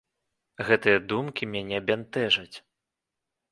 Гэтыя 0.69 0.97
думкі 1.11 1.43
мяне 1.53 1.83
бянтэжаць. 1.91 2.57